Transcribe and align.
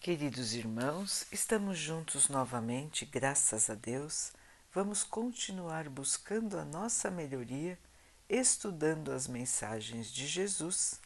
Queridos 0.00 0.54
irmãos, 0.54 1.26
estamos 1.30 1.76
juntos 1.76 2.30
novamente, 2.30 3.04
graças 3.04 3.68
a 3.68 3.74
Deus. 3.74 4.32
Vamos 4.72 5.04
continuar 5.04 5.90
buscando 5.90 6.58
a 6.58 6.64
nossa 6.64 7.10
melhoria, 7.10 7.78
estudando 8.26 9.12
as 9.12 9.28
mensagens 9.28 10.10
de 10.10 10.26
Jesus, 10.26 10.98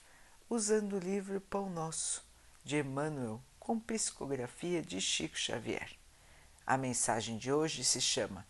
usando 0.49 0.93
o 0.93 1.01
livro 1.01 1.41
Pão 1.41 1.69
Nosso, 1.69 2.25
de 2.63 2.77
Emmanuel, 2.77 3.43
com 3.59 3.81
psicografia 3.81 4.81
de 4.81 5.01
Chico 5.01 5.37
Xavier. 5.37 5.91
A 6.65 6.79
mensagem 6.79 7.37
de 7.37 7.53
hoje 7.53 7.83
se 7.83 8.01
chama 8.01 8.47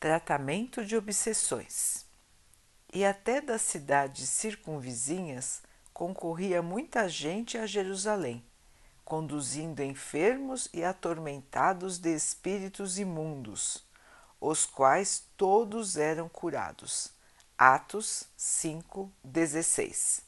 Tratamento 0.00 0.84
de 0.84 0.96
Obsessões. 0.96 2.04
E 2.92 3.04
até 3.04 3.40
das 3.40 3.62
cidades 3.62 4.28
circunvizinhas 4.28 5.62
concorria 5.94 6.60
muita 6.60 7.08
gente 7.08 7.56
a 7.56 7.64
Jerusalém 7.64 8.44
conduzindo 9.04 9.82
enfermos 9.82 10.68
e 10.72 10.84
atormentados 10.84 11.98
de 11.98 12.14
espíritos 12.14 12.98
imundos, 12.98 13.84
os 14.40 14.64
quais 14.64 15.24
todos 15.36 15.96
eram 15.96 16.28
curados. 16.28 17.12
Atos 17.56 18.24
5:16. 18.36 20.22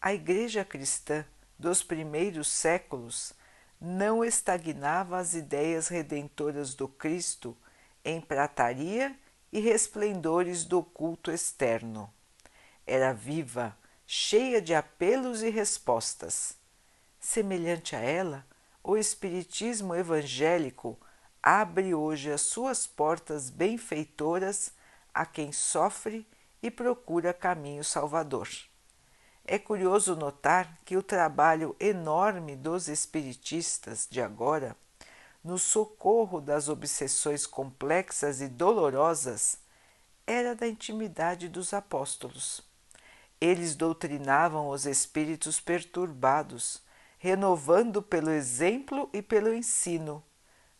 A 0.00 0.12
Igreja 0.12 0.64
cristã 0.64 1.24
dos 1.58 1.82
primeiros 1.82 2.48
séculos 2.48 3.32
não 3.80 4.24
estagnava 4.24 5.18
as 5.18 5.34
ideias 5.34 5.88
redentoras 5.88 6.74
do 6.74 6.88
Cristo 6.88 7.56
em 8.04 8.20
prataria 8.20 9.16
e 9.52 9.60
resplendores 9.60 10.64
do 10.64 10.82
culto 10.82 11.30
externo. 11.30 12.12
Era 12.86 13.12
viva, 13.12 13.76
cheia 14.06 14.60
de 14.62 14.74
apelos 14.74 15.42
e 15.42 15.50
respostas 15.50 16.56
Semelhante 17.28 17.96
a 17.96 17.98
ela, 17.98 18.46
o 18.84 18.96
Espiritismo 18.96 19.96
evangélico 19.96 20.96
abre 21.42 21.92
hoje 21.92 22.30
as 22.30 22.42
suas 22.42 22.86
portas 22.86 23.50
benfeitoras 23.50 24.70
a 25.12 25.26
quem 25.26 25.50
sofre 25.50 26.24
e 26.62 26.70
procura 26.70 27.34
caminho 27.34 27.82
salvador. 27.82 28.48
É 29.44 29.58
curioso 29.58 30.14
notar 30.14 30.78
que 30.84 30.96
o 30.96 31.02
trabalho 31.02 31.74
enorme 31.80 32.54
dos 32.54 32.86
espiritistas 32.86 34.06
de 34.08 34.22
agora, 34.22 34.76
no 35.42 35.58
socorro 35.58 36.40
das 36.40 36.68
obsessões 36.68 37.44
complexas 37.44 38.40
e 38.40 38.46
dolorosas, 38.46 39.58
era 40.24 40.54
da 40.54 40.68
intimidade 40.68 41.48
dos 41.48 41.74
apóstolos. 41.74 42.62
Eles 43.40 43.74
doutrinavam 43.74 44.68
os 44.68 44.86
espíritos 44.86 45.58
perturbados, 45.58 46.85
renovando 47.18 48.02
pelo 48.02 48.30
exemplo 48.30 49.08
e 49.12 49.22
pelo 49.22 49.52
ensino, 49.54 50.22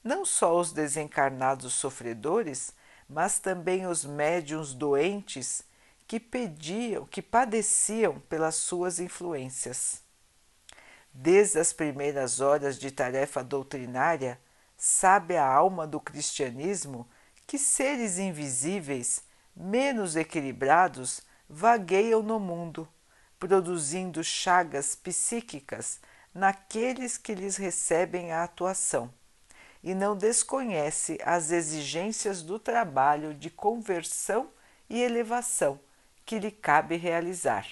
não 0.02 0.24
só 0.24 0.58
os 0.58 0.72
desencarnados 0.72 1.74
sofredores, 1.74 2.74
mas 3.08 3.38
também 3.38 3.86
os 3.86 4.04
médiuns 4.04 4.74
doentes 4.74 5.62
que 6.06 6.20
pediam, 6.20 7.04
que 7.06 7.20
padeciam 7.20 8.20
pelas 8.20 8.54
suas 8.54 9.00
influências. 9.00 10.02
Desde 11.12 11.58
as 11.58 11.72
primeiras 11.72 12.40
horas 12.40 12.78
de 12.78 12.90
tarefa 12.90 13.42
doutrinária, 13.42 14.38
sabe 14.76 15.36
a 15.36 15.46
alma 15.46 15.86
do 15.86 15.98
cristianismo 15.98 17.08
que 17.46 17.58
seres 17.58 18.18
invisíveis, 18.18 19.22
menos 19.54 20.14
equilibrados, 20.14 21.22
vagueiam 21.48 22.22
no 22.22 22.38
mundo, 22.38 22.88
produzindo 23.38 24.22
chagas 24.22 24.94
psíquicas 24.94 26.00
naqueles 26.36 27.16
que 27.16 27.34
lhes 27.34 27.56
recebem 27.56 28.30
a 28.30 28.44
atuação 28.44 29.10
e 29.82 29.94
não 29.94 30.14
desconhece 30.14 31.18
as 31.24 31.50
exigências 31.50 32.42
do 32.42 32.58
trabalho 32.58 33.32
de 33.32 33.48
conversão 33.48 34.50
e 34.90 35.00
elevação 35.00 35.80
que 36.26 36.38
lhe 36.38 36.50
cabe 36.50 36.96
realizar. 36.96 37.66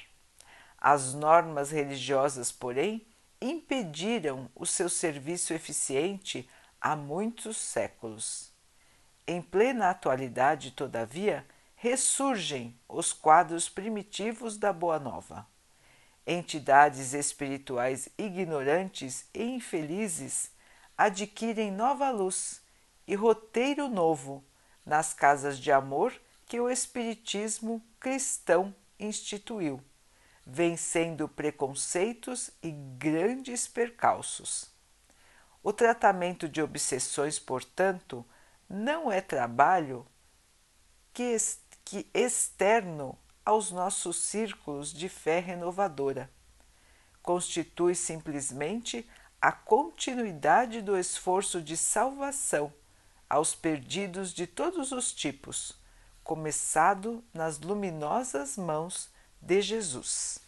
As 0.79 1.13
normas 1.13 1.71
religiosas, 1.71 2.51
porém, 2.51 3.07
impediram 3.39 4.51
o 4.55 4.65
seu 4.65 4.89
serviço 4.89 5.53
eficiente 5.53 6.49
há 6.81 6.97
muitos 6.97 7.59
séculos. 7.59 8.51
Em 9.27 9.43
plena 9.43 9.91
atualidade, 9.91 10.71
todavia, 10.71 11.47
ressurgem 11.77 12.75
os 12.89 13.13
quadros 13.13 13.69
primitivos 13.69 14.57
da 14.57 14.73
Boa 14.73 14.99
Nova 14.99 15.47
entidades 16.27 17.13
espirituais 17.13 18.09
ignorantes 18.17 19.29
e 19.35 19.43
infelizes 19.43 20.51
adquirem 20.97 21.71
nova 21.71 22.11
luz 22.11 22.63
e 23.07 23.15
roteiro 23.15 23.89
novo 23.89 24.45
nas 24.85 25.13
casas 25.13 25.59
de 25.59 25.71
amor 25.71 26.13
que 26.47 26.61
o 26.61 26.71
Espiritismo 26.71 27.83
cristão 27.99 28.75
instituiu, 28.99 29.83
vencendo 30.47 31.29
preconceitos 31.29 32.51
e 32.63 32.71
grandes 32.71 33.67
percalços. 33.67 34.71
O 35.63 35.73
tratamento 35.73 36.49
de 36.49 36.61
obsessões, 36.61 37.39
portanto, 37.39 38.25
não 38.69 39.11
é 39.11 39.21
trabalho 39.21 40.07
que, 41.13 41.37
externo 42.13 43.19
aos 43.45 43.71
nossos 43.71 44.17
círculos 44.17 44.93
de 44.93 45.09
fé 45.09 45.39
renovadora. 45.39 46.31
Constitui 47.23 47.95
simplesmente 47.95 49.09
a 49.41 49.53
continuidade 49.53 50.81
do 50.81 50.97
esforço 50.97 51.61
de 51.61 51.77
salvação 51.77 52.73
aos 53.29 53.55
perdidos 53.55 54.33
de 54.33 54.47
todos 54.47 54.93
os 54.93 55.13
tipos, 55.13 55.75
começado 56.23 57.23
nas 57.33 57.59
luminosas 57.59 58.57
mãos 58.57 59.11
de 59.41 59.61
Jesus. 59.61 60.39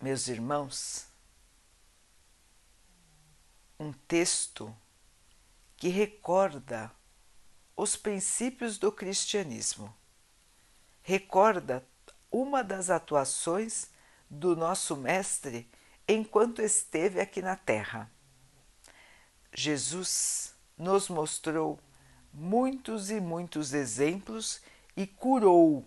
Meus 0.00 0.28
irmãos, 0.28 1.06
um 3.78 3.92
texto 3.92 4.74
que 5.76 5.88
recorda 5.88 6.90
os 7.76 7.96
princípios 7.96 8.78
do 8.78 8.92
cristianismo. 8.92 9.94
Recorda 11.02 11.86
uma 12.30 12.62
das 12.62 12.90
atuações 12.90 13.90
do 14.28 14.56
nosso 14.56 14.96
Mestre 14.96 15.68
enquanto 16.06 16.62
esteve 16.62 17.20
aqui 17.20 17.42
na 17.42 17.56
Terra. 17.56 18.10
Jesus 19.54 20.54
nos 20.78 21.08
mostrou 21.08 21.78
muitos 22.32 23.10
e 23.10 23.20
muitos 23.20 23.74
exemplos 23.74 24.62
e 24.96 25.06
curou 25.06 25.84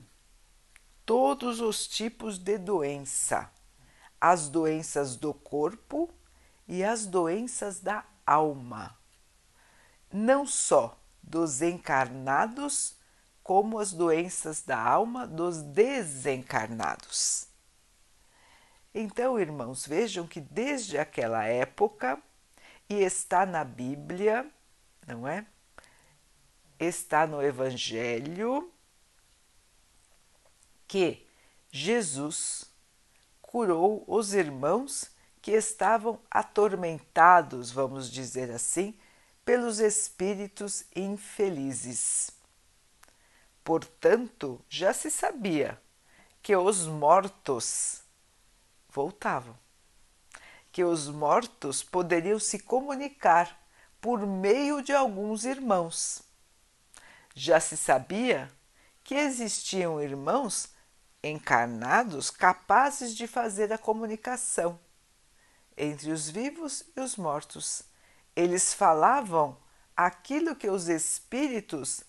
todos 1.06 1.59
os 1.59 1.88
tipos 1.88 2.38
de 2.38 2.57
doença, 2.57 3.51
as 4.19 4.47
doenças 4.47 5.16
do 5.16 5.34
corpo 5.34 6.09
e 6.68 6.84
as 6.84 7.06
doenças 7.06 7.79
da 7.79 8.06
alma. 8.25 8.97
Não 10.12 10.45
só 10.45 10.97
dos 11.25 11.62
encarnados, 11.62 12.96
como 13.44 13.80
as 13.80 13.91
doenças 13.91 14.62
da 14.62 14.80
alma 14.80 15.28
dos 15.28 15.62
desencarnados. 15.62 17.47
Então, 18.94 19.40
irmãos, 19.40 19.86
vejam 19.86 20.25
que 20.25 20.40
desde 20.40 20.97
aquela 20.97 21.44
época, 21.46 22.22
e 22.88 22.96
está 22.96 23.46
na 23.46 23.63
Bíblia, 23.63 24.50
não 25.06 25.28
é? 25.28 25.46
Está 26.80 27.28
no 27.28 27.42
Evangelho, 27.42 28.72
que 30.88 31.25
Jesus 31.72 32.66
curou 33.42 34.03
os 34.07 34.34
irmãos 34.34 35.12
que 35.42 35.51
estavam 35.51 36.19
atormentados, 36.30 37.71
vamos 37.71 38.10
dizer 38.10 38.50
assim, 38.51 38.98
pelos 39.45 39.80
espíritos 39.80 40.83
infelizes. 40.95 42.31
Portanto, 43.63 44.59
já 44.68 44.92
se 44.94 45.12
sabia 45.12 45.80
que 46.42 46.56
os 46.56 46.88
mortos 46.88 48.01
voltavam, 48.89 49.57
que 50.71 50.83
os 50.83 51.07
mortos 51.07 51.83
poderiam 51.83 52.39
se 52.39 52.59
comunicar 52.59 53.59
por 54.01 54.25
meio 54.25 54.81
de 54.81 54.94
alguns 54.94 55.45
irmãos. 55.45 56.24
Já 57.33 57.59
se 57.59 57.77
sabia 57.77 58.51
que 59.03 59.15
existiam 59.15 60.01
irmãos 60.01 60.69
encarnados 61.24 62.30
capazes 62.30 63.15
de 63.15 63.27
fazer 63.27 63.71
a 63.74 63.77
comunicação 63.77 64.80
entre 65.77 66.12
os 66.12 66.30
vivos 66.30 66.83
e 66.95 67.00
os 67.00 67.15
mortos 67.15 67.83
eles 68.35 68.73
falavam 68.73 69.57
aquilo 69.95 70.55
que 70.55 70.69
os 70.69 70.89
espíritos 70.89 72.03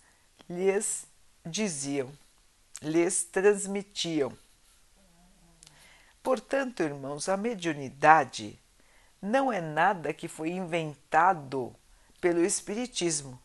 lhes 0.49 1.07
diziam, 1.45 2.11
lhes 2.83 3.25
transmitiam. 3.25 4.37
Portanto, 6.23 6.83
irmãos, 6.83 7.29
a 7.29 7.37
mediunidade 7.37 8.59
não 9.23 9.53
é 9.53 9.61
nada 9.61 10.13
que 10.13 10.27
foi 10.27 10.51
inventado 10.51 11.75
pelo 12.21 12.45
Espiritismo. 12.45 13.41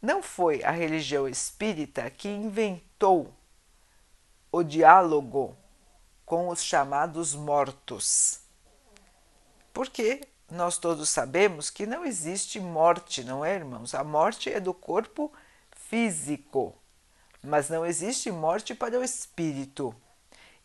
Não 0.00 0.20
foi 0.20 0.64
a 0.64 0.72
religião 0.72 1.28
espírita 1.28 2.10
que 2.10 2.28
inventou 2.28 3.32
o 4.50 4.64
diálogo 4.64 5.56
com 6.26 6.48
os 6.48 6.62
chamados 6.62 7.34
mortos. 7.36 8.40
Porque 9.72 10.26
nós 10.52 10.76
todos 10.76 11.08
sabemos 11.08 11.70
que 11.70 11.86
não 11.86 12.04
existe 12.04 12.60
morte, 12.60 13.24
não 13.24 13.44
é, 13.44 13.54
irmãos? 13.54 13.94
A 13.94 14.04
morte 14.04 14.52
é 14.52 14.60
do 14.60 14.74
corpo 14.74 15.32
físico, 15.70 16.76
mas 17.42 17.70
não 17.70 17.86
existe 17.86 18.30
morte 18.30 18.74
para 18.74 18.98
o 18.98 19.02
espírito. 19.02 19.94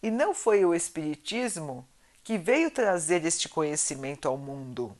E 0.03 0.11
não 0.11 0.33
foi 0.33 0.65
o 0.65 0.75
Espiritismo 0.75 1.87
que 2.23 2.37
veio 2.37 2.69
trazer 2.69 3.25
este 3.25 3.47
conhecimento 3.47 4.27
ao 4.27 4.37
mundo. 4.37 4.95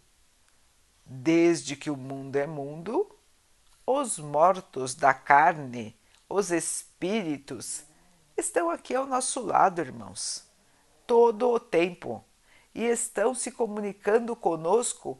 Desde 1.05 1.75
que 1.75 1.89
o 1.89 1.97
mundo 1.97 2.37
é 2.37 2.47
mundo, 2.47 3.13
os 3.85 4.17
mortos 4.17 4.95
da 4.95 5.13
carne, 5.13 5.95
os 6.29 6.49
espíritos, 6.49 7.83
estão 8.37 8.69
aqui 8.69 8.95
ao 8.95 9.05
nosso 9.05 9.41
lado, 9.41 9.81
irmãos, 9.81 10.45
todo 11.05 11.49
o 11.49 11.59
tempo 11.59 12.23
e 12.73 12.83
estão 12.85 13.33
se 13.33 13.51
comunicando 13.51 14.35
conosco 14.35 15.19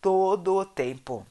todo 0.00 0.54
o 0.54 0.64
tempo. 0.64 1.26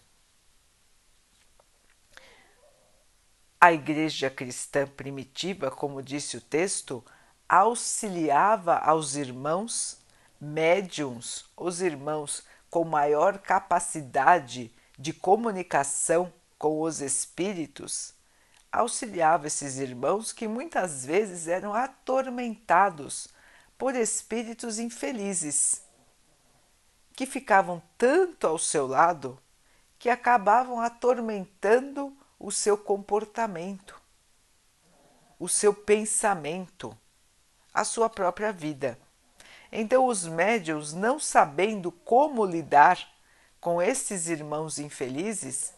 A 3.60 3.74
igreja 3.74 4.30
cristã 4.30 4.86
primitiva, 4.86 5.72
como 5.72 6.04
disse 6.04 6.38
o 6.38 6.42
texto, 6.42 7.04
auxiliava 7.48 8.78
aos 8.78 9.16
irmãos 9.16 9.98
médiums, 10.40 11.46
os 11.56 11.82
irmãos 11.82 12.44
com 12.70 12.84
maior 12.84 13.38
capacidade 13.40 14.72
de 14.98 15.14
comunicação 15.14 16.32
com 16.58 16.82
os 16.82 17.02
espíritos, 17.02 18.14
auxiliava 18.72 19.48
esses 19.48 19.78
irmãos 19.78 20.32
que 20.32 20.48
muitas 20.48 21.06
vezes 21.06 21.48
eram 21.48 21.74
atormentados 21.74 23.30
por 23.78 23.96
espíritos 23.96 24.80
infelizes, 24.80 25.82
que 27.14 27.26
ficavam 27.26 27.82
tanto 27.98 28.48
ao 28.48 28.58
seu 28.58 28.88
lado 28.88 29.40
que 29.98 30.10
acabavam 30.10 30.80
atormentando 30.80 32.16
o 32.38 32.52
seu 32.52 32.78
comportamento, 32.78 34.00
o 35.40 35.48
seu 35.48 35.74
pensamento, 35.74 36.96
a 37.74 37.84
sua 37.84 38.10
própria 38.10 38.52
vida. 38.52 39.00
Então, 39.72 40.06
os 40.06 40.26
médios, 40.26 40.94
não 40.94 41.20
sabendo 41.20 41.92
como 41.92 42.46
lidar 42.46 43.00
com 43.60 43.82
esses 43.82 44.28
irmãos 44.28 44.78
infelizes, 44.78 45.74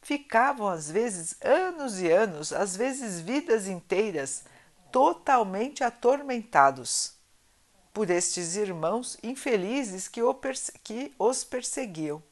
ficavam 0.00 0.68
às 0.68 0.90
vezes 0.90 1.36
anos 1.42 2.00
e 2.00 2.10
anos, 2.10 2.52
às 2.52 2.76
vezes 2.76 3.20
vidas 3.20 3.66
inteiras, 3.66 4.44
totalmente 4.92 5.82
atormentados 5.82 7.15
por 7.96 8.10
estes 8.10 8.56
irmãos 8.56 9.16
infelizes 9.22 10.06
que, 10.06 10.20
os 11.18 11.44
perseguiam. 11.44 12.22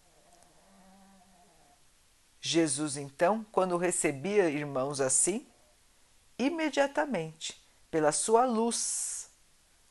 Jesus, 2.38 2.98
então, 2.98 3.46
quando 3.50 3.78
recebia 3.78 4.50
irmãos 4.50 5.00
assim, 5.00 5.46
imediatamente, 6.38 7.58
pela 7.90 8.12
sua 8.12 8.44
luz, 8.44 9.30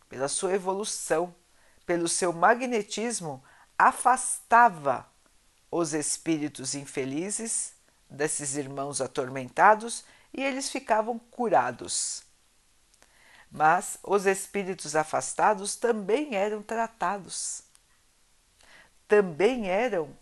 pela 0.08 0.28
sua 0.28 0.54
evolução, 0.54 1.34
pelo 1.88 2.08
seu 2.08 2.32
magnetismo, 2.32 3.44
afastava 3.76 5.10
os 5.72 5.96
espíritos 5.96 6.76
infelizes 6.76 7.74
desses 8.08 8.56
irmãos 8.56 9.02
atormentados 9.02 10.06
e 10.32 10.44
eles 10.44 10.70
ficavam 10.70 11.18
curados. 11.18 12.24
Mas 13.54 14.00
os 14.02 14.26
espíritos 14.26 14.96
afastados 14.96 15.76
também 15.76 16.34
eram 16.34 16.64
tratados, 16.64 17.62
também 19.08 19.70
eram 19.70 20.18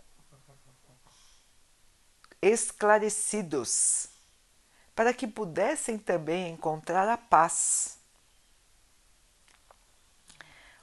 esclarecidos, 2.42 4.10
para 4.94 5.14
que 5.14 5.26
pudessem 5.26 5.98
também 5.98 6.52
encontrar 6.52 7.08
a 7.08 7.16
paz. 7.16 7.98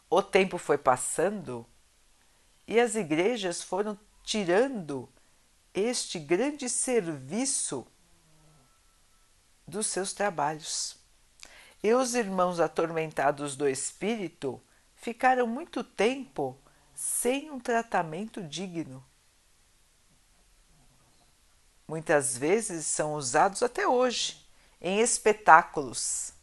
O 0.08 0.22
tempo 0.22 0.56
foi 0.56 0.78
passando 0.78 1.66
e 2.66 2.80
as 2.80 2.94
igrejas 2.94 3.62
foram 3.62 3.98
tirando 4.22 5.06
este 5.74 6.18
grande 6.18 6.66
serviço 6.70 7.86
dos 9.66 9.86
seus 9.88 10.14
trabalhos. 10.14 10.98
E 11.82 11.92
os 11.94 12.14
irmãos 12.14 12.60
atormentados 12.60 13.56
do 13.56 13.68
espírito 13.68 14.60
ficaram 14.94 15.46
muito 15.46 15.84
tempo 15.84 16.58
sem 16.94 17.50
um 17.50 17.60
tratamento 17.60 18.42
digno 18.42 19.04
muitas 21.88 22.36
vezes 22.36 22.86
são 22.86 23.14
usados 23.14 23.62
até 23.62 23.88
hoje 23.88 24.46
em 24.78 25.00
espetáculos. 25.00 26.34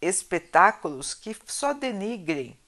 Espetáculos 0.00 1.12
que 1.12 1.36
só 1.46 1.72
denigrem 1.72 2.58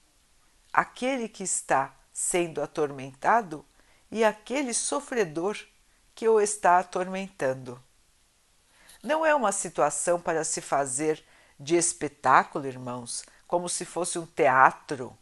aquele 0.73 1.29
que 1.29 1.43
está 1.43 1.95
sendo 2.11 2.61
atormentado 2.61 3.65
e 4.11 4.23
aquele 4.23 4.73
sofredor 4.73 5.57
que 6.13 6.27
o 6.27 6.41
está 6.41 6.79
atormentando. 6.79 7.81
Não 9.01 9.25
é 9.25 9.33
uma 9.33 9.51
situação 9.51 10.19
para 10.19 10.43
se 10.43 10.61
fazer 10.61 11.23
de 11.59 11.75
espetáculo, 11.75 12.65
irmãos, 12.65 13.23
como 13.47 13.67
se 13.69 13.85
fosse 13.85 14.19
um 14.19 14.25
teatro. 14.25 15.17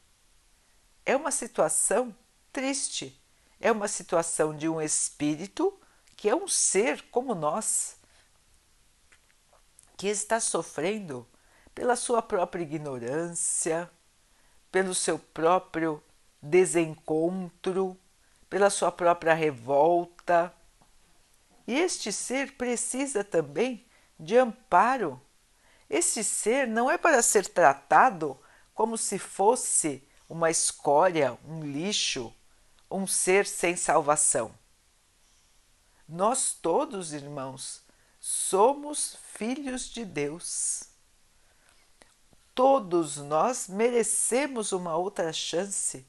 É 1.05 1.15
uma 1.15 1.31
situação 1.31 2.15
triste 2.51 3.21
é 3.59 3.71
uma 3.71 3.87
situação 3.87 4.55
de 4.55 4.69
um 4.69 4.81
espírito 4.81 5.77
que 6.15 6.29
é 6.29 6.35
um 6.35 6.47
ser 6.47 7.03
como 7.11 7.35
nós, 7.35 7.97
que 9.95 10.07
está 10.07 10.39
sofrendo 10.39 11.27
pela 11.73 11.95
sua 11.95 12.21
própria 12.21 12.63
ignorância, 12.63 13.89
pelo 14.71 14.93
seu 14.95 15.19
próprio 15.19 16.01
desencontro, 16.41 17.97
pela 18.49 18.69
sua 18.69 18.91
própria 18.91 19.33
revolta. 19.33 20.53
E 21.67 21.77
este 21.77 22.13
ser 22.13 22.53
precisa 22.53 23.23
também 23.25 23.85
de 24.17 24.37
amparo. 24.37 25.21
Este 25.89 26.23
ser 26.23 26.65
não 26.65 26.89
é 26.89 26.97
para 26.97 27.21
ser 27.21 27.47
tratado 27.47 28.39
como 28.73 28.97
se 28.97 29.19
fosse 29.19 30.01
uma 30.29 30.49
escória, 30.49 31.37
um 31.45 31.63
lixo, 31.63 32.33
um 32.89 33.05
ser 33.05 33.45
sem 33.45 33.75
salvação. 33.75 34.53
Nós 36.07 36.53
todos, 36.53 37.11
irmãos, 37.11 37.81
somos 38.19 39.17
filhos 39.33 39.89
de 39.89 40.05
Deus. 40.05 40.83
Todos 42.55 43.17
nós 43.17 43.67
merecemos 43.67 44.71
uma 44.71 44.95
outra 44.95 45.33
chance. 45.33 46.05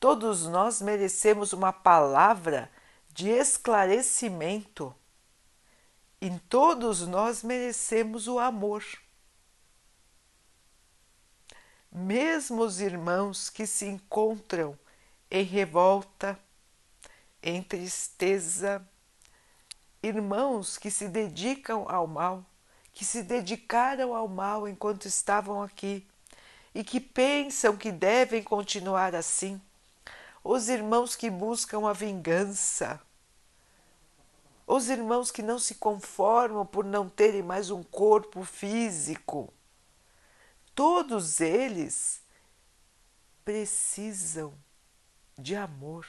Todos 0.00 0.46
nós 0.46 0.82
merecemos 0.82 1.52
uma 1.52 1.72
palavra 1.72 2.70
de 3.12 3.28
esclarecimento. 3.28 4.94
E 6.20 6.30
todos 6.48 7.06
nós 7.06 7.42
merecemos 7.42 8.28
o 8.28 8.38
amor. 8.38 8.84
Mesmo 11.90 12.62
os 12.62 12.80
irmãos 12.80 13.50
que 13.50 13.66
se 13.66 13.86
encontram 13.86 14.78
em 15.30 15.42
revolta, 15.44 16.38
em 17.42 17.62
tristeza, 17.62 18.86
irmãos 20.02 20.78
que 20.78 20.90
se 20.90 21.08
dedicam 21.08 21.86
ao 21.88 22.06
mal, 22.06 22.44
que 22.92 23.04
se 23.04 23.22
dedicaram 23.22 24.14
ao 24.14 24.28
mal 24.28 24.68
enquanto 24.68 25.06
estavam 25.06 25.62
aqui 25.62 26.06
e 26.74 26.84
que 26.84 27.00
pensam 27.00 27.76
que 27.76 27.90
devem 27.90 28.42
continuar 28.42 29.14
assim, 29.14 29.60
os 30.42 30.68
irmãos 30.68 31.14
que 31.14 31.30
buscam 31.30 31.88
a 31.88 31.92
vingança, 31.92 33.00
os 34.66 34.88
irmãos 34.88 35.30
que 35.30 35.42
não 35.42 35.58
se 35.58 35.74
conformam 35.74 36.64
por 36.64 36.84
não 36.84 37.08
terem 37.08 37.42
mais 37.42 37.70
um 37.70 37.82
corpo 37.82 38.44
físico, 38.44 39.52
todos 40.74 41.40
eles 41.40 42.22
precisam 43.44 44.54
de 45.36 45.56
amor, 45.56 46.06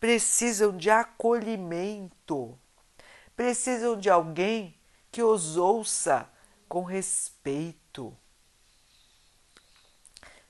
precisam 0.00 0.76
de 0.76 0.90
acolhimento, 0.90 2.58
precisam 3.36 3.96
de 3.96 4.10
alguém 4.10 4.76
que 5.10 5.22
os 5.22 5.56
ouça 5.56 6.28
com 6.68 6.82
respeito. 6.82 8.16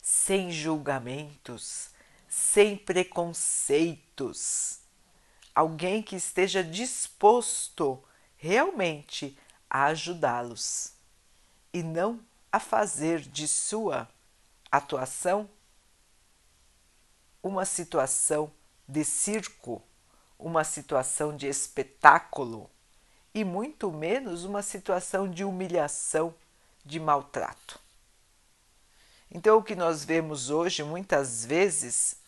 sem 0.00 0.50
julgamentos, 0.50 1.91
sem 2.32 2.76
preconceitos. 2.78 4.78
Alguém 5.54 6.02
que 6.02 6.16
esteja 6.16 6.64
disposto 6.64 8.02
realmente 8.38 9.38
a 9.68 9.84
ajudá-los 9.84 10.94
e 11.74 11.82
não 11.82 12.18
a 12.50 12.58
fazer 12.58 13.20
de 13.20 13.46
sua 13.46 14.08
atuação 14.70 15.46
uma 17.42 17.66
situação 17.66 18.50
de 18.88 19.04
circo, 19.04 19.82
uma 20.38 20.64
situação 20.64 21.36
de 21.36 21.46
espetáculo 21.46 22.70
e 23.34 23.44
muito 23.44 23.92
menos 23.92 24.44
uma 24.44 24.62
situação 24.62 25.30
de 25.30 25.44
humilhação, 25.44 26.34
de 26.82 26.98
maltrato. 26.98 27.78
Então, 29.30 29.58
o 29.58 29.62
que 29.62 29.74
nós 29.74 30.02
vemos 30.02 30.48
hoje, 30.48 30.82
muitas 30.82 31.44
vezes, 31.44 32.21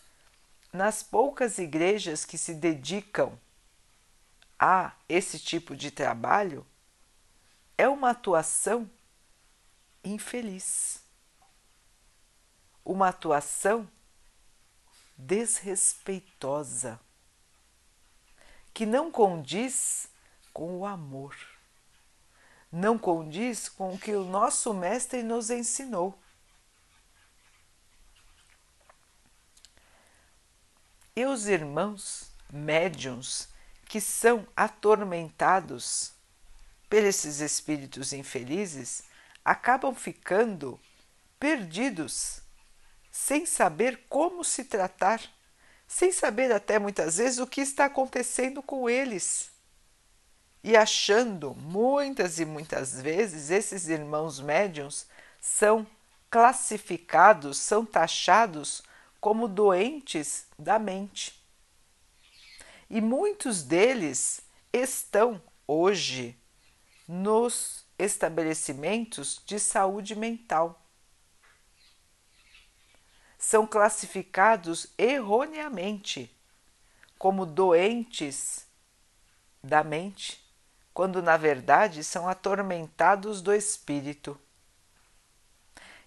nas 0.75 1.01
poucas 1.01 1.57
igrejas 1.57 2.25
que 2.25 2.37
se 2.37 2.53
dedicam 2.53 3.39
a 4.59 4.91
esse 5.09 5.39
tipo 5.39 5.75
de 5.75 5.89
trabalho, 5.89 6.65
é 7.77 7.87
uma 7.87 8.11
atuação 8.11 8.89
infeliz, 10.03 11.01
uma 12.83 13.09
atuação 13.09 13.89
desrespeitosa, 15.17 16.99
que 18.73 18.85
não 18.85 19.11
condiz 19.11 20.09
com 20.53 20.77
o 20.77 20.85
amor, 20.85 21.35
não 22.71 22.97
condiz 22.97 23.69
com 23.69 23.93
o 23.93 23.97
que 23.97 24.13
o 24.13 24.25
nosso 24.25 24.73
Mestre 24.73 25.23
nos 25.23 25.49
ensinou. 25.49 26.19
E 31.15 31.25
os 31.25 31.47
irmãos 31.47 32.29
médiums 32.51 33.47
que 33.85 34.01
são 34.01 34.45
atormentados 34.55 36.11
por 36.89 36.97
esses 36.97 37.39
espíritos 37.39 38.11
infelizes 38.11 39.03
acabam 39.43 39.95
ficando 39.95 40.77
perdidos 41.39 42.41
sem 43.09 43.45
saber 43.45 44.05
como 44.09 44.43
se 44.43 44.65
tratar, 44.65 45.21
sem 45.87 46.11
saber 46.11 46.51
até 46.51 46.77
muitas 46.77 47.15
vezes 47.15 47.39
o 47.39 47.47
que 47.47 47.61
está 47.61 47.85
acontecendo 47.85 48.61
com 48.61 48.89
eles. 48.89 49.49
E 50.61 50.75
achando 50.75 51.55
muitas 51.55 52.39
e 52.39 52.45
muitas 52.45 52.99
vezes 53.01 53.51
esses 53.51 53.87
irmãos 53.87 54.41
médiums 54.41 55.07
são 55.39 55.87
classificados, 56.29 57.57
são 57.57 57.85
taxados 57.85 58.83
como 59.25 59.47
doentes 59.47 60.45
da 60.55 60.77
mente. 60.77 61.43
E 62.87 63.01
muitos 63.01 63.63
deles 63.63 64.39
estão 64.71 65.41
hoje 65.65 66.39
nos 67.07 67.87
estabelecimentos 67.97 69.41
de 69.43 69.59
saúde 69.59 70.15
mental 70.15 70.79
são 73.35 73.65
classificados 73.65 74.93
erroneamente 74.95 76.31
como 77.17 77.47
doentes 77.47 78.67
da 79.63 79.83
mente, 79.83 80.39
quando 80.93 81.19
na 81.23 81.35
verdade 81.35 82.03
são 82.03 82.29
atormentados 82.29 83.41
do 83.41 83.51
espírito. 83.51 84.39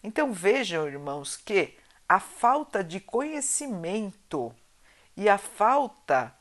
Então 0.05 0.33
vejam, 0.33 0.87
irmãos, 0.87 1.37
que 1.37 1.77
a 2.09 2.19
falta 2.19 2.83
de 2.83 2.99
conhecimento 2.99 4.55
e 5.17 5.29
a 5.29 5.37
falta 5.37 6.35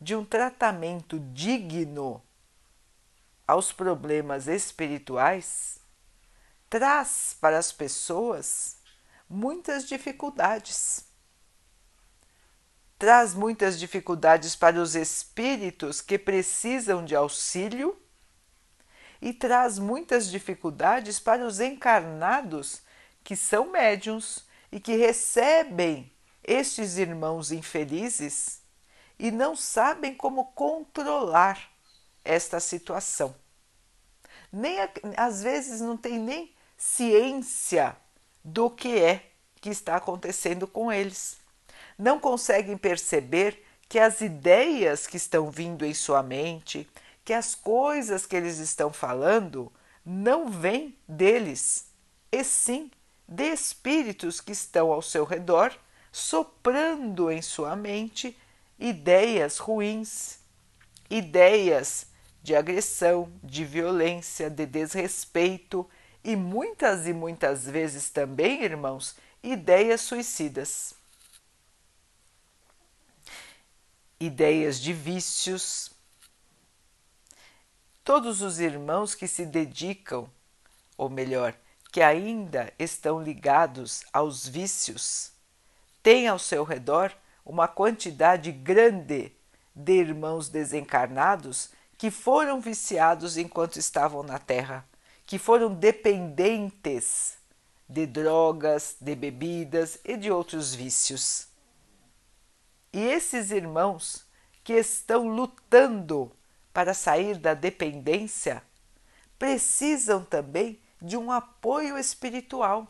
de 0.00 0.16
um 0.16 0.24
tratamento 0.24 1.20
digno 1.20 2.22
aos 3.46 3.72
problemas 3.72 4.46
espirituais 4.46 5.78
traz 6.70 7.36
para 7.38 7.58
as 7.58 7.70
pessoas 7.70 8.78
muitas 9.28 9.86
dificuldades. 9.86 11.04
Traz 12.98 13.34
muitas 13.34 13.78
dificuldades 13.78 14.54
para 14.54 14.80
os 14.80 14.94
espíritos 14.94 16.00
que 16.00 16.18
precisam 16.18 17.04
de 17.04 17.14
auxílio 17.14 18.00
e 19.20 19.34
traz 19.34 19.78
muitas 19.78 20.30
dificuldades 20.30 21.18
para 21.18 21.44
os 21.44 21.60
encarnados 21.60 22.82
que 23.22 23.36
são 23.36 23.70
médiums 23.70 24.48
e 24.72 24.78
que 24.78 24.96
recebem 24.96 26.10
estes 26.42 26.96
irmãos 26.96 27.52
infelizes 27.52 28.60
e 29.18 29.30
não 29.30 29.54
sabem 29.54 30.14
como 30.14 30.46
controlar 30.52 31.70
esta 32.24 32.58
situação. 32.60 33.34
Nem 34.52 34.78
às 35.16 35.42
vezes 35.42 35.80
não 35.80 35.96
tem 35.96 36.18
nem 36.18 36.54
ciência 36.76 37.96
do 38.42 38.70
que 38.70 38.98
é 38.98 39.30
que 39.60 39.68
está 39.68 39.96
acontecendo 39.96 40.66
com 40.66 40.90
eles. 40.90 41.36
Não 41.98 42.18
conseguem 42.18 42.76
perceber 42.76 43.64
que 43.88 43.98
as 43.98 44.20
ideias 44.20 45.06
que 45.06 45.16
estão 45.16 45.50
vindo 45.50 45.84
em 45.84 45.92
sua 45.92 46.22
mente, 46.22 46.88
que 47.24 47.32
as 47.32 47.54
coisas 47.54 48.24
que 48.24 48.36
eles 48.36 48.58
estão 48.58 48.92
falando, 48.92 49.70
não 50.04 50.48
vêm 50.48 50.96
deles, 51.06 51.86
e 52.32 52.42
sim 52.42 52.90
de 53.30 53.44
espíritos 53.44 54.40
que 54.40 54.50
estão 54.50 54.90
ao 54.90 55.00
seu 55.00 55.24
redor, 55.24 55.72
soprando 56.10 57.30
em 57.30 57.40
sua 57.40 57.76
mente 57.76 58.36
ideias 58.76 59.58
ruins, 59.58 60.40
ideias 61.08 62.06
de 62.42 62.56
agressão, 62.56 63.32
de 63.40 63.64
violência, 63.64 64.50
de 64.50 64.66
desrespeito 64.66 65.88
e 66.24 66.34
muitas 66.34 67.06
e 67.06 67.12
muitas 67.12 67.66
vezes 67.66 68.10
também, 68.10 68.64
irmãos, 68.64 69.14
ideias 69.44 70.00
suicidas. 70.00 70.92
Ideias 74.18 74.80
de 74.80 74.92
vícios. 74.92 75.92
Todos 78.02 78.42
os 78.42 78.58
irmãos 78.58 79.14
que 79.14 79.28
se 79.28 79.46
dedicam, 79.46 80.28
ou 80.96 81.08
melhor, 81.08 81.54
que 81.90 82.00
ainda 82.00 82.72
estão 82.78 83.22
ligados 83.22 84.04
aos 84.12 84.46
vícios, 84.46 85.32
têm 86.02 86.28
ao 86.28 86.38
seu 86.38 86.64
redor 86.64 87.12
uma 87.44 87.66
quantidade 87.66 88.52
grande 88.52 89.32
de 89.74 89.92
irmãos 89.92 90.48
desencarnados 90.48 91.70
que 91.98 92.10
foram 92.10 92.60
viciados 92.60 93.36
enquanto 93.36 93.76
estavam 93.76 94.22
na 94.22 94.38
Terra 94.38 94.84
que 95.30 95.38
foram 95.38 95.72
dependentes 95.72 97.34
de 97.88 98.04
drogas, 98.04 98.96
de 99.00 99.14
bebidas 99.14 99.96
e 100.04 100.16
de 100.16 100.28
outros 100.28 100.74
vícios. 100.74 101.46
E 102.92 102.98
esses 102.98 103.52
irmãos 103.52 104.26
que 104.64 104.72
estão 104.72 105.28
lutando 105.28 106.32
para 106.72 106.94
sair 106.94 107.38
da 107.38 107.54
dependência 107.54 108.60
precisam 109.38 110.24
também 110.24 110.80
de 111.00 111.16
um 111.16 111.30
apoio 111.30 111.96
espiritual. 111.98 112.86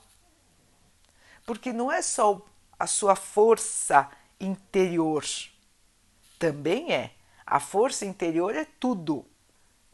Porque 1.45 1.73
não 1.73 1.91
é 1.91 2.03
só 2.03 2.41
a 2.79 2.87
sua 2.87 3.15
força 3.15 4.11
interior, 4.39 5.25
também 6.39 6.93
é. 6.93 7.13
A 7.47 7.61
força 7.61 8.07
interior 8.07 8.55
é 8.55 8.65
tudo 8.65 9.27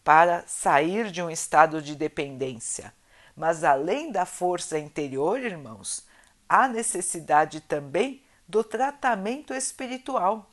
para 0.05 0.47
sair 0.47 1.11
de 1.11 1.21
um 1.21 1.31
estado 1.31 1.83
de 1.83 1.97
dependência. 1.97 2.95
Mas 3.35 3.65
além 3.65 4.13
da 4.13 4.25
força 4.25 4.79
interior, 4.79 5.41
irmãos, 5.41 6.07
há 6.49 6.69
necessidade 6.69 7.61
também 7.61 8.23
do 8.47 8.63
tratamento 8.63 9.53
espiritual, 9.53 10.49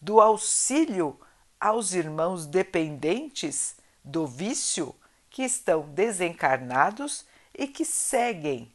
do 0.00 0.20
auxílio 0.20 1.18
aos 1.58 1.92
irmãos 1.92 2.46
dependentes 2.46 3.74
do 4.04 4.26
vício 4.26 4.94
que 5.30 5.42
estão 5.44 5.88
desencarnados 5.88 7.24
e 7.56 7.66
que 7.66 7.84
seguem 7.84 8.74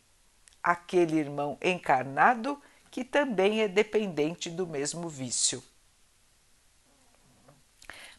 aquele 0.64 1.18
irmão 1.18 1.58
encarnado 1.62 2.60
que 2.90 3.04
também 3.04 3.62
é 3.62 3.68
dependente 3.68 4.50
do 4.50 4.66
mesmo 4.66 5.10
vício. 5.10 5.62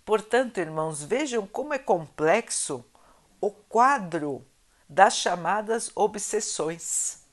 Portanto, 0.04 0.58
irmãos, 0.58 1.02
vejam 1.02 1.46
como 1.46 1.74
é 1.74 1.78
complexo 1.78 2.84
o 3.40 3.50
quadro 3.50 4.46
das 4.88 5.16
chamadas 5.16 5.90
obsessões. 5.96 7.24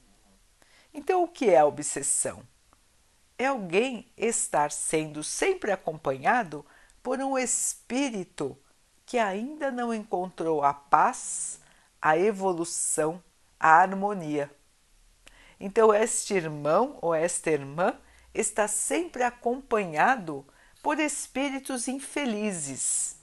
Então, 0.94 1.24
o 1.24 1.28
que 1.28 1.50
é 1.50 1.60
a 1.60 1.66
obsessão? 1.66 2.42
É 3.38 3.48
alguém 3.48 4.12
estar 4.18 4.72
sendo 4.72 5.24
sempre 5.24 5.72
acompanhado 5.72 6.66
por 7.04 7.20
um 7.20 7.38
espírito 7.38 8.58
que 9.06 9.18
ainda 9.18 9.72
não 9.72 9.94
encontrou 9.94 10.64
a 10.64 10.74
paz, 10.74 11.60
a 12.02 12.18
evolução, 12.18 13.22
a 13.60 13.70
harmonia. 13.70 14.52
Então, 15.60 15.94
este 15.94 16.34
irmão 16.34 16.98
ou 17.02 17.14
esta 17.14 17.50
irmã 17.50 17.98
está 18.34 18.68
sempre 18.68 19.24
acompanhado 19.24 20.46
por 20.82 21.00
espíritos 21.00 21.88
infelizes. 21.88 23.16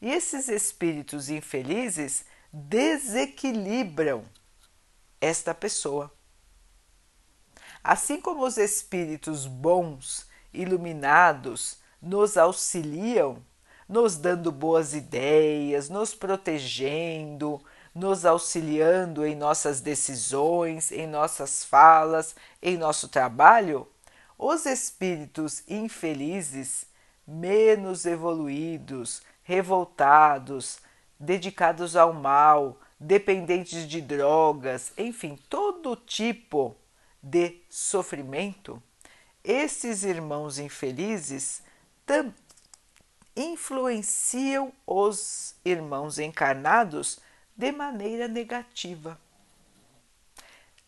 E 0.00 0.10
esses 0.10 0.48
espíritos 0.48 1.28
infelizes 1.28 2.24
desequilibram 2.52 4.24
esta 5.20 5.54
pessoa. 5.54 6.12
Assim 7.82 8.20
como 8.20 8.44
os 8.44 8.56
espíritos 8.56 9.46
bons, 9.46 10.26
iluminados, 10.52 11.78
nos 12.00 12.36
auxiliam, 12.36 13.42
nos 13.88 14.16
dando 14.16 14.50
boas 14.50 14.94
ideias, 14.94 15.88
nos 15.88 16.14
protegendo, 16.14 17.60
nos 17.94 18.26
auxiliando 18.26 19.24
em 19.24 19.34
nossas 19.34 19.80
decisões, 19.80 20.92
em 20.92 21.06
nossas 21.06 21.64
falas, 21.64 22.34
em 22.60 22.76
nosso 22.76 23.08
trabalho, 23.08 23.88
os 24.38 24.66
espíritos 24.66 25.62
infelizes, 25.66 26.86
menos 27.26 28.04
evoluídos, 28.04 29.22
revoltados, 29.42 30.78
dedicados 31.18 31.96
ao 31.96 32.12
mal, 32.12 32.78
dependentes 32.98 33.88
de 33.88 34.00
drogas, 34.00 34.92
enfim, 34.98 35.38
todo 35.48 35.96
tipo 35.96 36.76
de 37.22 37.62
sofrimento, 37.70 38.82
esses 39.42 40.02
irmãos 40.02 40.58
infelizes 40.58 41.62
tam, 42.04 42.32
influenciam 43.36 44.72
os 44.86 45.54
irmãos 45.64 46.18
encarnados 46.18 47.20
de 47.54 47.70
maneira 47.70 48.26
negativa. 48.26 49.20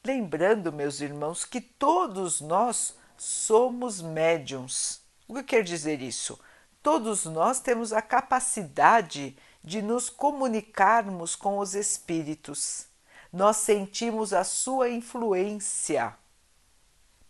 Lembrando, 0.05 0.73
meus 0.73 1.01
irmãos, 1.01 1.45
que 1.45 1.61
todos 1.61 2.41
nós 2.41 2.97
somos 3.17 4.01
médiums. 4.01 5.03
O 5.27 5.35
que 5.35 5.43
quer 5.43 5.63
dizer 5.63 6.01
isso? 6.01 6.39
Todos 6.83 7.27
nós 7.27 7.61
temos 7.61 7.93
a 7.93 8.01
capacidade 8.01 9.37
de 9.63 9.83
nos 9.83 10.09
comunicarmos 10.09 11.37
com 11.37 11.59
os 11.59 11.75
espíritos. 11.75 12.87
Nós 13.31 13.59
sentimos 13.59 14.33
a 14.33 14.45
sua 14.45 14.89
influência 14.89 16.17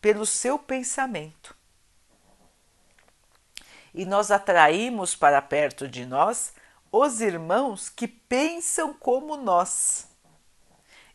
pelo 0.00 0.24
seu 0.24 0.58
pensamento. 0.58 1.57
E 3.94 4.04
nós 4.04 4.30
atraímos 4.30 5.14
para 5.14 5.40
perto 5.40 5.88
de 5.88 6.04
nós 6.04 6.52
os 6.90 7.20
irmãos 7.20 7.88
que 7.88 8.08
pensam 8.08 8.92
como 8.94 9.36
nós. 9.36 10.08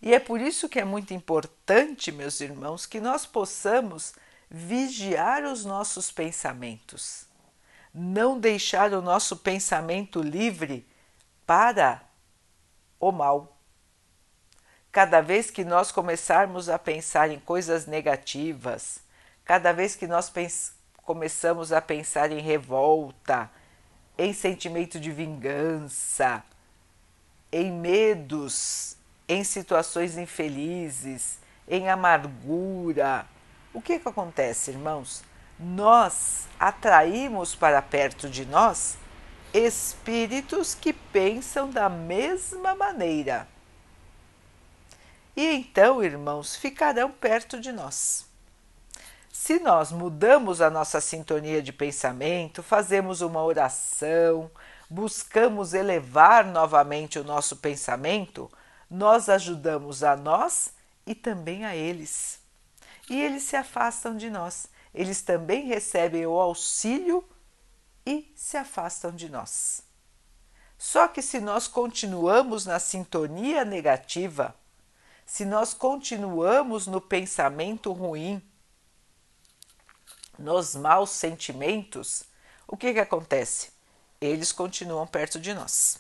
E 0.02 0.14
é 0.14 0.20
por 0.20 0.42
isso 0.42 0.68
que 0.68 0.80
é 0.80 0.84
muito 0.84 1.14
importante, 1.14 2.12
meus 2.12 2.42
irmãos, 2.42 2.86
que 2.86 3.00
nós 3.00 3.26
possamos 3.26 4.14
vigiar 4.50 5.46
os 5.46 5.66
nossos 5.66 6.12
pensamentos, 6.12 7.26
não 7.94 8.38
deixar 8.38 8.94
o 8.94 9.02
nosso 9.02 9.38
pensamento 9.38 10.22
livre 10.22 10.86
para 11.46 12.04
o 13.00 13.12
mal. 13.12 13.58
Cada 14.92 15.22
vez 15.22 15.50
que 15.50 15.64
nós 15.64 15.92
começarmos 15.92 16.70
a 16.70 16.78
pensar 16.78 17.32
em 17.32 17.40
coisas 17.40 17.88
negativas, 17.88 19.00
cada 19.44 19.72
vez 19.72 19.96
que 19.96 20.06
nós 20.06 20.30
começamos 21.04 21.72
a 21.72 21.82
pensar 21.82 22.32
em 22.32 22.40
revolta, 22.40 23.50
em 24.18 24.34
sentimento 24.34 25.00
de 25.00 25.12
vingança, 25.12 26.44
em 27.52 27.72
medos, 27.72 28.98
em 29.28 29.44
situações 29.44 30.18
infelizes, 30.18 31.40
em 31.68 31.90
amargura, 31.90 33.26
o 33.74 33.82
que, 33.82 33.98
que 33.98 34.08
acontece, 34.08 34.70
irmãos? 34.70 35.24
Nós 35.60 36.48
atraímos 36.60 37.56
para 37.56 37.82
perto 37.82 38.30
de 38.30 38.46
nós 38.46 38.98
espíritos 39.52 40.76
que 40.76 40.94
pensam 40.94 41.70
da 41.70 41.90
mesma 41.90 42.76
maneira. 42.76 43.48
E 45.36 45.46
então, 45.56 46.04
irmãos, 46.04 46.56
ficarão 46.56 47.10
perto 47.10 47.60
de 47.60 47.72
nós. 47.72 48.28
Se 49.36 49.60
nós 49.60 49.92
mudamos 49.92 50.62
a 50.62 50.70
nossa 50.70 51.02
sintonia 51.02 51.60
de 51.60 51.74
pensamento, 51.74 52.62
fazemos 52.62 53.20
uma 53.22 53.44
oração, 53.44 54.50
buscamos 54.88 55.74
elevar 55.74 56.46
novamente 56.46 57.18
o 57.18 57.24
nosso 57.24 57.58
pensamento, 57.58 58.48
nós 58.88 59.30
ajudamos 59.30 60.04
a 60.04 60.16
nós 60.16 60.72
e 61.04 61.16
também 61.16 61.66
a 61.66 61.76
eles. 61.76 62.42
E 63.10 63.20
eles 63.20 63.42
se 63.42 63.56
afastam 63.56 64.16
de 64.16 64.30
nós. 64.30 64.68
Eles 64.94 65.24
também 65.24 65.66
recebem 65.66 66.28
o 66.28 66.40
auxílio 66.40 67.28
e 68.06 68.32
se 68.36 68.56
afastam 68.56 69.12
de 69.12 69.30
nós. 69.30 69.82
Só 70.78 71.08
que 71.08 71.24
se 71.24 71.40
nós 71.40 71.68
continuamos 71.68 72.68
na 72.68 72.78
sintonia 72.78 73.66
negativa, 73.66 74.54
se 75.26 75.44
nós 75.44 75.74
continuamos 75.74 76.86
no 76.86 77.02
pensamento 77.02 77.92
ruim, 77.92 78.40
nos 80.38 80.76
maus 80.76 81.12
sentimentos, 81.12 82.24
o 82.68 82.76
que, 82.76 82.94
que 82.94 83.00
acontece? 83.00 83.72
Eles 84.20 84.52
continuam 84.52 85.06
perto 85.06 85.40
de 85.40 85.54
nós 85.54 86.00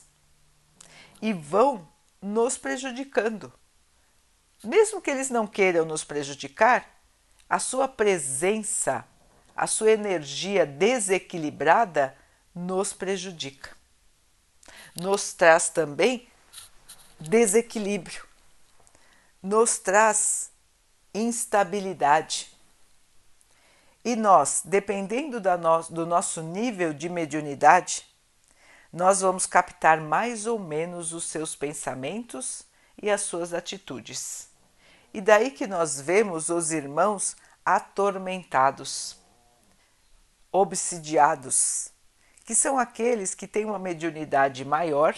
e 1.21 1.33
vão 1.33 1.87
nos 2.21 2.57
prejudicando. 2.57 3.51
Mesmo 4.63 5.01
que 5.01 5.11
eles 5.11 5.29
não 5.29 5.45
queiram 5.45 5.85
nos 5.85 6.03
prejudicar, 6.03 6.89
a 7.49 7.59
sua 7.59 7.87
presença 7.87 9.05
a 9.55 9.67
sua 9.67 9.91
energia 9.91 10.65
desequilibrada 10.65 12.15
nos 12.53 12.93
prejudica. 12.93 13.75
Nos 14.95 15.33
traz 15.33 15.69
também 15.69 16.27
desequilíbrio, 17.19 18.25
nos 19.41 19.77
traz 19.77 20.51
instabilidade. 21.13 22.52
E 24.03 24.15
nós, 24.15 24.61
dependendo 24.65 25.39
no, 25.39 25.81
do 25.83 26.05
nosso 26.05 26.41
nível 26.41 26.93
de 26.93 27.07
mediunidade, 27.07 28.05
nós 28.91 29.21
vamos 29.21 29.45
captar 29.45 30.01
mais 30.01 30.45
ou 30.45 30.59
menos 30.59 31.13
os 31.13 31.23
seus 31.23 31.55
pensamentos 31.55 32.65
e 33.01 33.09
as 33.09 33.21
suas 33.21 33.53
atitudes. 33.53 34.49
E 35.13 35.21
daí 35.21 35.51
que 35.51 35.65
nós 35.65 36.01
vemos 36.01 36.49
os 36.49 36.71
irmãos 36.71 37.35
atormentados 37.65 39.17
obsidiados, 40.51 41.89
que 42.45 42.53
são 42.53 42.77
aqueles 42.77 43.33
que 43.33 43.47
têm 43.47 43.65
uma 43.65 43.79
mediunidade 43.79 44.63
maior 44.63 45.15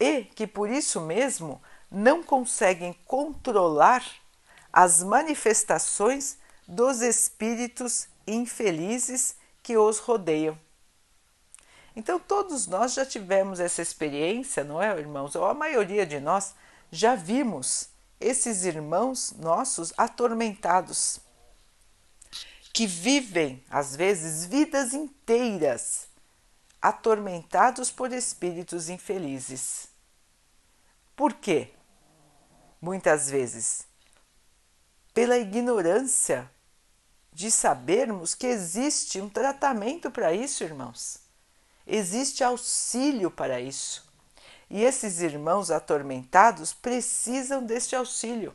e 0.00 0.24
que 0.24 0.46
por 0.46 0.68
isso 0.68 1.00
mesmo 1.00 1.62
não 1.88 2.22
conseguem 2.22 2.92
controlar 3.06 4.04
as 4.72 5.04
manifestações 5.04 6.36
dos 6.66 7.02
espíritos 7.02 8.08
infelizes 8.26 9.36
que 9.62 9.76
os 9.76 9.98
rodeiam. 9.98 10.58
Então, 11.94 12.18
todos 12.18 12.66
nós 12.66 12.94
já 12.94 13.04
tivemos 13.04 13.60
essa 13.60 13.82
experiência, 13.82 14.64
não 14.64 14.82
é, 14.82 14.98
irmãos? 14.98 15.34
Ou 15.34 15.44
a 15.44 15.54
maioria 15.54 16.06
de 16.06 16.18
nós 16.20 16.54
já 16.90 17.14
vimos 17.14 17.88
esses 18.18 18.64
irmãos 18.64 19.32
nossos 19.38 19.92
atormentados 19.96 21.20
que 22.72 22.86
vivem, 22.86 23.62
às 23.68 23.94
vezes, 23.94 24.46
vidas 24.46 24.94
inteiras 24.94 26.08
atormentados 26.80 27.90
por 27.90 28.12
espíritos 28.12 28.88
infelizes. 28.88 29.88
Por 31.14 31.34
quê? 31.34 31.70
Muitas 32.80 33.30
vezes 33.30 33.86
pela 35.14 35.38
ignorância 35.38 36.50
de 37.32 37.50
sabermos 37.50 38.34
que 38.34 38.46
existe 38.46 39.20
um 39.20 39.28
tratamento 39.28 40.10
para 40.10 40.32
isso, 40.32 40.64
irmãos. 40.64 41.18
Existe 41.86 42.44
auxílio 42.44 43.30
para 43.30 43.60
isso. 43.60 44.10
E 44.70 44.82
esses 44.82 45.20
irmãos 45.20 45.70
atormentados 45.70 46.72
precisam 46.72 47.64
deste 47.64 47.96
auxílio. 47.96 48.54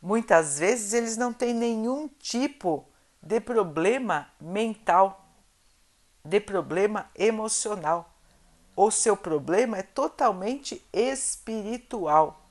Muitas 0.00 0.58
vezes 0.58 0.92
eles 0.92 1.16
não 1.16 1.32
têm 1.32 1.54
nenhum 1.54 2.08
tipo 2.08 2.86
de 3.22 3.40
problema 3.40 4.30
mental, 4.38 5.26
de 6.22 6.40
problema 6.40 7.10
emocional. 7.14 8.14
O 8.76 8.90
seu 8.90 9.16
problema 9.16 9.78
é 9.78 9.82
totalmente 9.82 10.84
espiritual. 10.92 12.43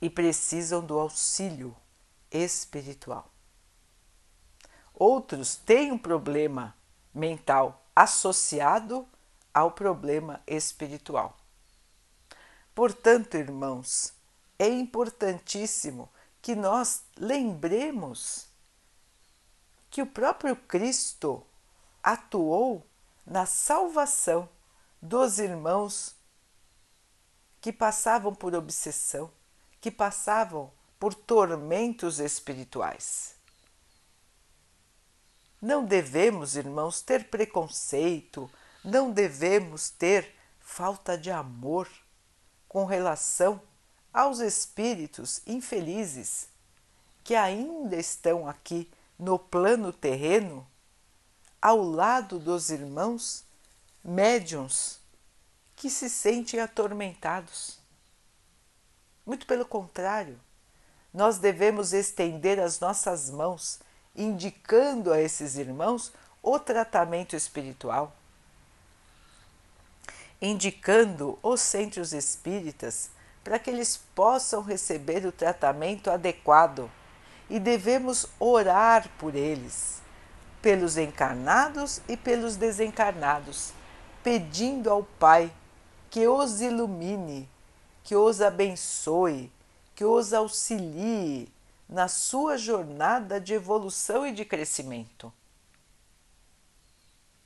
E 0.00 0.10
precisam 0.10 0.84
do 0.84 0.98
auxílio 0.98 1.74
espiritual. 2.30 3.30
Outros 4.92 5.56
têm 5.56 5.92
um 5.92 5.98
problema 5.98 6.76
mental 7.14 7.82
associado 7.94 9.08
ao 9.52 9.70
problema 9.70 10.42
espiritual. 10.46 11.36
Portanto, 12.74 13.36
irmãos, 13.36 14.12
é 14.58 14.68
importantíssimo 14.68 16.10
que 16.42 16.54
nós 16.54 17.02
lembremos 17.16 18.46
que 19.90 20.02
o 20.02 20.06
próprio 20.06 20.54
Cristo 20.54 21.42
atuou 22.02 22.86
na 23.24 23.46
salvação 23.46 24.48
dos 25.00 25.38
irmãos 25.38 26.14
que 27.60 27.72
passavam 27.72 28.34
por 28.34 28.54
obsessão, 28.54 29.32
que 29.86 29.90
passavam 29.92 30.72
por 30.98 31.14
tormentos 31.14 32.18
espirituais. 32.18 33.36
Não 35.62 35.84
devemos, 35.84 36.56
irmãos, 36.56 37.00
ter 37.00 37.28
preconceito, 37.28 38.50
não 38.82 39.12
devemos 39.12 39.88
ter 39.88 40.34
falta 40.58 41.16
de 41.16 41.30
amor 41.30 41.88
com 42.68 42.84
relação 42.84 43.62
aos 44.12 44.40
espíritos 44.40 45.40
infelizes 45.46 46.48
que 47.22 47.36
ainda 47.36 47.94
estão 47.94 48.48
aqui 48.48 48.90
no 49.16 49.38
plano 49.38 49.92
terreno, 49.92 50.66
ao 51.62 51.80
lado 51.80 52.40
dos 52.40 52.70
irmãos 52.70 53.44
médiums 54.02 54.98
que 55.76 55.88
se 55.88 56.10
sentem 56.10 56.58
atormentados. 56.58 57.75
Muito 59.26 59.44
pelo 59.44 59.66
contrário, 59.66 60.38
nós 61.12 61.38
devemos 61.38 61.92
estender 61.92 62.60
as 62.60 62.78
nossas 62.78 63.28
mãos, 63.28 63.80
indicando 64.14 65.12
a 65.12 65.20
esses 65.20 65.56
irmãos 65.56 66.12
o 66.40 66.60
tratamento 66.60 67.34
espiritual, 67.34 68.12
indicando 70.40 71.36
os 71.42 71.60
centros 71.60 72.12
espíritas 72.12 73.10
para 73.42 73.58
que 73.58 73.70
eles 73.70 73.96
possam 74.14 74.62
receber 74.62 75.26
o 75.26 75.32
tratamento 75.32 76.10
adequado. 76.10 76.90
E 77.48 77.60
devemos 77.60 78.26
orar 78.40 79.08
por 79.18 79.34
eles, 79.34 80.02
pelos 80.60 80.96
encarnados 80.96 82.00
e 82.08 82.16
pelos 82.16 82.56
desencarnados, 82.56 83.72
pedindo 84.22 84.90
ao 84.90 85.04
Pai 85.04 85.52
que 86.10 86.26
os 86.26 86.60
ilumine, 86.60 87.48
que 88.06 88.14
os 88.14 88.40
abençoe, 88.40 89.50
que 89.92 90.04
os 90.04 90.32
auxilie 90.32 91.52
na 91.88 92.06
sua 92.06 92.56
jornada 92.56 93.40
de 93.40 93.52
evolução 93.52 94.24
e 94.24 94.30
de 94.30 94.44
crescimento. 94.44 95.32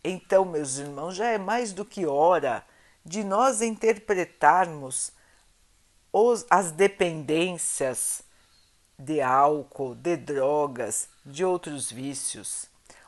Então, 0.05 0.45
meus 0.45 0.77
irmãos, 0.77 1.15
já 1.15 1.29
é 1.29 1.39
mais 1.39 1.73
do 1.73 1.83
que 1.83 2.05
hora 2.05 2.63
de 3.03 3.25
nós 3.25 3.63
interpretarmos 3.63 5.13
os, 6.13 6.45
as 6.51 6.71
dependências 6.71 8.21
de 8.99 9.23
álcool, 9.23 9.95
de 9.95 10.15
drogas, 10.15 11.09
de 11.25 11.43
outros 11.43 11.91
vícios, 11.91 12.67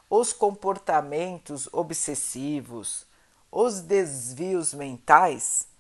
os 0.08 0.32
comportamentos 0.32 1.68
obsessivos, 1.70 3.04
os 3.50 3.82
desvios 3.82 4.72
mentais 4.72 5.70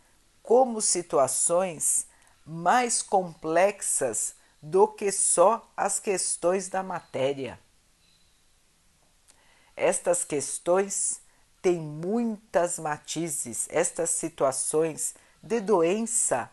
como 0.42 0.80
situações 0.80 2.06
mais 2.44 3.02
complexas 3.02 4.34
do 4.60 4.86
que 4.88 5.10
só 5.10 5.70
as 5.76 5.98
questões 5.98 6.68
da 6.68 6.82
matéria. 6.82 7.58
Estas 9.76 10.24
questões 10.24 11.20
têm 11.60 11.78
muitas 11.78 12.78
matizes, 12.78 13.66
estas 13.70 14.10
situações 14.10 15.14
de 15.42 15.60
doença 15.60 16.50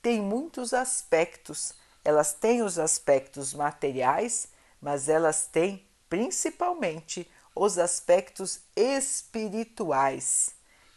têm 0.00 0.20
muitos 0.20 0.72
aspectos. 0.74 1.74
Elas 2.04 2.32
têm 2.32 2.62
os 2.62 2.78
aspectos 2.78 3.54
materiais, 3.54 4.48
mas 4.80 5.08
elas 5.08 5.46
têm 5.46 5.86
principalmente 6.08 7.30
os 7.54 7.78
aspectos 7.78 8.60
espirituais 8.74 10.50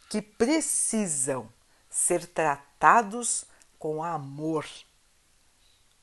que 0.08 0.20
precisam 0.20 1.48
ser 1.96 2.26
tratados 2.26 3.46
com 3.78 4.04
amor. 4.04 4.66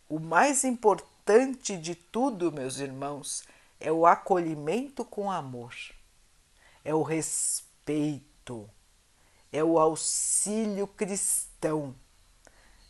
O 0.10 0.20
mais 0.20 0.64
importante 0.64 1.78
de 1.78 1.94
tudo, 1.94 2.52
meus 2.52 2.80
irmãos, 2.80 3.44
é 3.80 3.92
o 3.92 4.08
acolhimento 4.08 5.06
com 5.06 5.32
amor, 5.32 5.76
é 6.84 6.96
o 6.96 7.04
respeito, 7.04 8.68
é 9.52 9.64
o 9.64 9.78
auxílio 9.78 10.88
cristão 10.88 11.96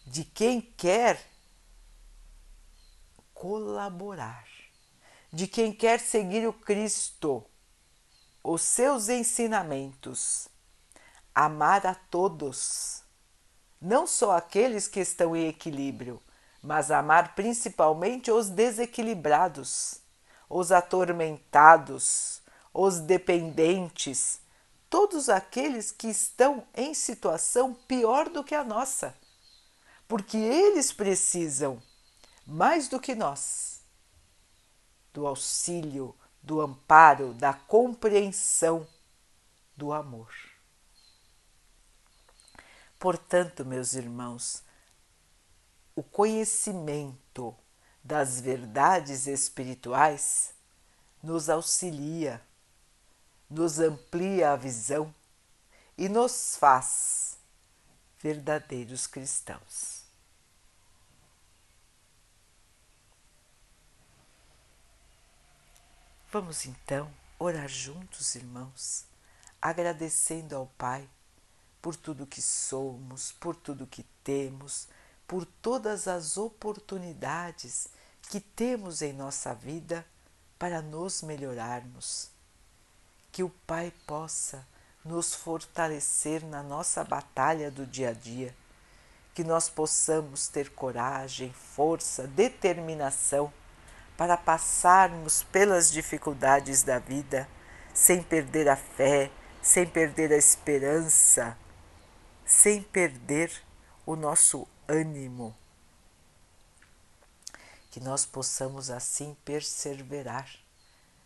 de 0.08 0.24
quem 0.24 0.62
quer 0.62 1.30
colaborar, 3.34 4.48
de 5.32 5.46
quem 5.46 5.74
quer 5.74 6.00
seguir 6.00 6.48
o 6.48 6.54
Cristo, 6.54 7.46
os 8.42 8.62
seus 8.62 9.10
ensinamentos 9.10 10.53
amar 11.34 11.86
a 11.88 11.96
todos, 11.96 13.04
não 13.82 14.06
só 14.06 14.38
aqueles 14.38 14.88
que 14.88 15.00
estão 15.00 15.36
em 15.36 15.48
equilíbrio, 15.48 16.22
mas 16.62 16.92
amar 16.92 17.36
principalmente 17.36 18.32
os 18.32 18.50
desequilibrados, 18.50 20.00
os 20.50 20.72
atormentados, 20.72 22.42
os 22.74 23.00
dependentes, 23.00 24.40
todos 24.90 25.28
aqueles 25.28 25.92
que 25.92 26.08
estão 26.08 26.64
em 26.74 26.94
situação 26.94 27.74
pior 27.74 28.30
do 28.30 28.44
que 28.44 28.56
a 28.56 28.64
nossa, 28.64 29.16
porque 30.08 30.38
eles 30.38 30.94
precisam, 30.94 31.82
mais 32.46 32.88
do 32.88 33.00
que 33.00 33.16
nós, 33.16 33.82
do 35.14 35.28
auxílio, 35.28 36.16
do 36.42 36.62
amparo, 36.62 37.34
da 37.34 37.54
compreensão, 37.54 38.88
do 39.76 39.92
amor. 39.92 40.53
Portanto, 43.04 43.66
meus 43.66 43.96
irmãos, 43.96 44.64
o 45.94 46.02
conhecimento 46.02 47.54
das 48.02 48.40
verdades 48.40 49.28
espirituais 49.28 50.54
nos 51.22 51.50
auxilia, 51.50 52.42
nos 53.50 53.78
amplia 53.80 54.54
a 54.54 54.56
visão 54.56 55.14
e 55.98 56.08
nos 56.08 56.56
faz 56.56 57.38
verdadeiros 58.22 59.06
cristãos. 59.06 60.06
Vamos 66.32 66.66
então 66.66 67.14
orar 67.38 67.68
juntos, 67.68 68.34
irmãos, 68.36 69.04
agradecendo 69.62 70.56
ao 70.56 70.68
Pai 70.78 71.06
por 71.84 71.98
tudo 71.98 72.26
que 72.26 72.42
somos, 72.42 73.34
por 73.34 73.58
tudo 73.58 73.86
que 73.86 74.04
temos, 74.24 74.88
por 75.28 75.46
todas 75.46 76.08
as 76.08 76.38
oportunidades 76.38 77.90
que 78.30 78.40
temos 78.40 79.02
em 79.02 79.12
nossa 79.12 79.54
vida 79.54 80.06
para 80.58 80.82
nos 80.82 81.22
melhorarmos. 81.22 82.30
Que 83.34 83.44
o 83.44 83.50
Pai 83.68 83.92
possa 84.08 84.66
nos 85.04 85.36
fortalecer 85.36 86.42
na 86.46 86.64
nossa 86.64 87.04
batalha 87.04 87.70
do 87.70 87.86
dia 87.86 88.12
a 88.12 88.14
dia, 88.14 88.56
que 89.34 89.44
nós 89.44 89.68
possamos 89.68 90.48
ter 90.48 90.70
coragem, 90.70 91.52
força, 91.52 92.26
determinação 92.28 93.52
para 94.16 94.38
passarmos 94.38 95.44
pelas 95.44 95.92
dificuldades 95.92 96.82
da 96.82 96.98
vida 96.98 97.46
sem 97.94 98.24
perder 98.24 98.70
a 98.70 98.78
fé, 98.78 99.30
sem 99.62 99.86
perder 99.86 100.32
a 100.32 100.38
esperança, 100.38 101.58
sem 102.54 102.84
perder 102.84 103.52
o 104.06 104.16
nosso 104.16 104.68
ânimo. 104.88 105.56
Que 107.90 108.00
nós 108.00 108.26
possamos 108.26 108.90
assim 108.90 109.36
perseverar, 109.44 110.50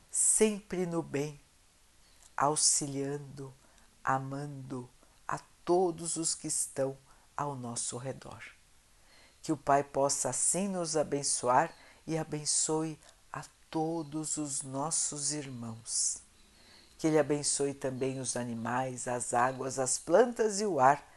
sempre 0.09 0.85
no 0.85 1.03
bem, 1.03 1.39
auxiliando, 2.35 3.53
amando 4.03 4.89
a 5.27 5.37
todos 5.63 6.15
os 6.15 6.33
que 6.33 6.47
estão 6.47 6.97
ao 7.35 7.55
nosso 7.55 7.97
redor. 7.97 8.41
Que 9.41 9.51
o 9.51 9.57
Pai 9.57 9.83
possa 9.83 10.29
assim 10.29 10.67
nos 10.67 10.95
abençoar 10.95 11.71
e 12.07 12.17
abençoe 12.17 12.97
a 13.31 13.43
todos 13.69 14.37
os 14.37 14.63
nossos 14.63 15.33
irmãos. 15.33 16.23
Que 16.97 17.05
Ele 17.05 17.19
abençoe 17.19 17.73
também 17.73 18.19
os 18.19 18.35
animais, 18.35 19.07
as 19.07 19.33
águas, 19.33 19.77
as 19.77 19.99
plantas 19.99 20.61
e 20.61 20.65
o 20.65 20.79
ar 20.79 21.16